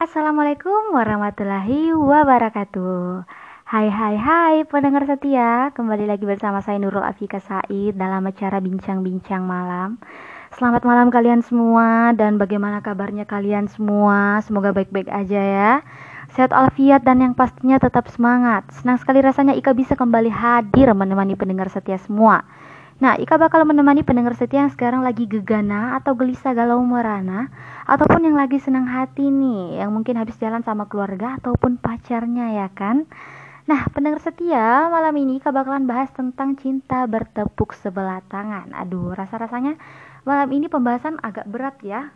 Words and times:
Assalamualaikum 0.00 0.96
warahmatullahi 0.96 1.92
wabarakatuh. 1.92 3.20
Hai 3.68 3.92
hai 3.92 4.16
hai 4.16 4.64
pendengar 4.64 5.04
setia. 5.04 5.76
Kembali 5.76 6.08
lagi 6.08 6.24
bersama 6.24 6.64
saya 6.64 6.80
Nurul 6.80 7.04
Afika 7.04 7.36
Said 7.36 8.00
Dalam 8.00 8.24
acara 8.24 8.64
bincang-bincang 8.64 9.44
malam. 9.44 10.00
Selamat 10.56 10.88
malam 10.88 11.12
kalian 11.12 11.44
semua 11.44 12.16
Dan 12.16 12.40
bagaimana 12.40 12.80
kabarnya 12.80 13.28
kalian 13.28 13.68
semua? 13.68 14.40
Semoga 14.40 14.72
baik-baik 14.72 15.12
aja 15.12 15.36
ya. 15.36 15.72
Sehat 16.32 16.56
alfiat 16.56 17.04
dan 17.04 17.20
yang 17.20 17.36
pastinya 17.36 17.76
tetap 17.76 18.08
semangat. 18.08 18.72
Senang 18.72 18.96
sekali 18.96 19.20
rasanya 19.20 19.52
Ika 19.52 19.76
bisa 19.76 20.00
kembali 20.00 20.32
hadir 20.32 20.96
Menemani 20.96 21.36
pendengar 21.36 21.68
setia 21.68 22.00
semua 22.00 22.48
Nah, 23.00 23.16
Ika 23.16 23.40
bakal 23.40 23.64
menemani 23.64 24.04
pendengar 24.04 24.36
setia 24.36 24.60
yang 24.60 24.68
sekarang 24.68 25.00
lagi 25.00 25.24
gegana 25.24 25.96
atau 25.96 26.12
gelisah 26.12 26.52
galau 26.52 26.84
merana 26.84 27.48
ataupun 27.88 28.28
yang 28.28 28.36
lagi 28.36 28.60
senang 28.60 28.84
hati 28.84 29.32
nih, 29.32 29.80
yang 29.80 29.88
mungkin 29.88 30.20
habis 30.20 30.36
jalan 30.36 30.60
sama 30.60 30.84
keluarga 30.84 31.40
ataupun 31.40 31.80
pacarnya 31.80 32.60
ya 32.60 32.68
kan. 32.68 33.08
Nah, 33.64 33.88
pendengar 33.88 34.20
setia, 34.20 34.92
malam 34.92 35.16
ini 35.16 35.40
Ika 35.40 35.48
bakalan 35.48 35.88
bahas 35.88 36.12
tentang 36.12 36.60
cinta 36.60 37.08
bertepuk 37.08 37.72
sebelah 37.72 38.20
tangan. 38.28 38.68
Aduh, 38.76 39.16
rasa-rasanya 39.16 39.80
malam 40.28 40.52
ini 40.52 40.68
pembahasan 40.68 41.16
agak 41.24 41.48
berat 41.48 41.80
ya. 41.80 42.12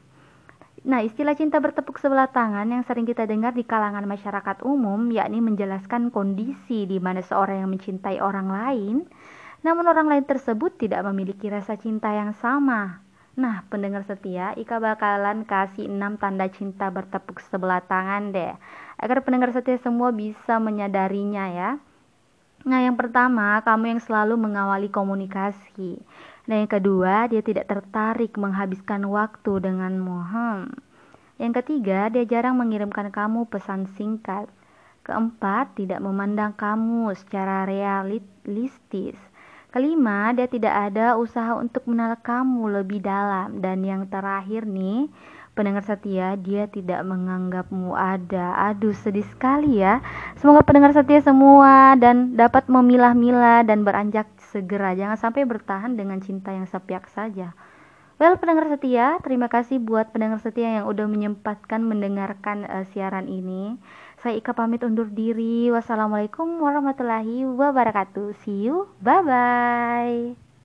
Nah, 0.85 1.01
istilah 1.01 1.33
cinta 1.33 1.65
bertepuk 1.65 1.97
sebelah 1.97 2.29
tangan 2.29 2.69
yang 2.69 2.85
sering 2.85 3.09
kita 3.09 3.25
dengar 3.25 3.57
di 3.57 3.65
kalangan 3.65 4.05
masyarakat 4.05 4.61
umum 4.61 5.09
yakni 5.09 5.41
menjelaskan 5.41 6.13
kondisi 6.13 6.85
di 6.85 7.01
mana 7.01 7.25
seorang 7.25 7.65
yang 7.65 7.73
mencintai 7.73 8.21
orang 8.21 8.53
lain 8.53 8.97
namun 9.65 9.89
orang 9.89 10.13
lain 10.13 10.29
tersebut 10.29 10.77
tidak 10.77 11.01
memiliki 11.09 11.49
rasa 11.49 11.81
cinta 11.81 12.13
yang 12.13 12.37
sama. 12.37 13.01
Nah, 13.35 13.67
pendengar 13.67 14.07
setia, 14.07 14.55
Ika 14.55 14.79
bakalan 14.79 15.43
kasih 15.43 15.91
6 15.91 16.23
tanda 16.23 16.47
cinta 16.53 16.87
bertepuk 16.93 17.43
sebelah 17.43 17.83
tangan 17.83 18.31
deh. 18.31 18.55
Agar 19.01 19.27
pendengar 19.27 19.51
setia 19.51 19.75
semua 19.81 20.15
bisa 20.15 20.63
menyadarinya 20.63 21.51
ya. 21.51 21.71
Nah, 22.63 22.79
yang 22.79 22.95
pertama, 22.95 23.59
kamu 23.67 23.97
yang 23.97 24.01
selalu 24.05 24.39
mengawali 24.39 24.87
komunikasi. 24.87 25.99
Nah, 26.47 26.63
yang 26.63 26.71
kedua, 26.71 27.27
dia 27.27 27.43
tidak 27.43 27.67
tertarik 27.67 28.39
menghabiskan 28.39 29.03
waktu 29.11 29.53
denganmu. 29.65 30.19
Hmm. 30.31 30.71
Yang 31.41 31.65
ketiga, 31.65 32.07
dia 32.15 32.23
jarang 32.29 32.55
mengirimkan 32.55 33.11
kamu 33.11 33.51
pesan 33.51 33.91
singkat. 33.99 34.47
Keempat, 35.03 35.75
tidak 35.75 35.99
memandang 35.99 36.55
kamu 36.55 37.11
secara 37.19 37.67
realistis. 37.67 39.19
Kelima, 39.75 40.31
dia 40.31 40.47
tidak 40.47 40.71
ada 40.71 41.19
usaha 41.19 41.59
untuk 41.59 41.83
mengenal 41.91 42.15
kamu 42.23 42.79
lebih 42.79 43.03
dalam. 43.03 43.59
Dan 43.59 43.83
yang 43.83 44.07
terakhir 44.07 44.63
nih, 44.71 45.11
pendengar 45.59 45.83
setia, 45.83 46.39
dia 46.39 46.71
tidak 46.71 47.03
menganggapmu 47.03 47.91
ada. 47.91 48.71
Aduh, 48.71 48.95
sedih 48.95 49.27
sekali 49.27 49.83
ya. 49.83 49.99
Semoga 50.39 50.63
pendengar 50.63 50.95
setia 50.95 51.19
semua 51.27 51.99
dan 51.99 52.39
dapat 52.39 52.71
memilah-milah 52.71 53.67
dan 53.67 53.83
beranjak 53.83 54.31
segera. 54.55 54.95
Jangan 54.95 55.19
sampai 55.19 55.43
bertahan 55.43 55.99
dengan 55.99 56.23
cinta 56.23 56.55
yang 56.55 56.71
sepihak 56.71 57.11
saja. 57.11 57.51
Well, 58.15 58.39
pendengar 58.39 58.71
setia, 58.71 59.19
terima 59.27 59.51
kasih 59.51 59.83
buat 59.83 60.15
pendengar 60.15 60.39
setia 60.39 60.79
yang 60.79 60.87
udah 60.87 61.11
menyempatkan 61.11 61.83
mendengarkan 61.83 62.63
uh, 62.63 62.87
siaran 62.95 63.27
ini. 63.27 63.75
Saya 64.25 64.41
Ika 64.41 64.57
pamit 64.57 64.81
undur 64.81 65.13
diri. 65.13 65.69
Wassalamualaikum 65.69 66.57
warahmatullahi 66.57 67.45
wabarakatuh. 67.45 68.33
See 68.41 68.73
you. 68.73 68.89
Bye 69.05 69.21
bye. 69.21 70.44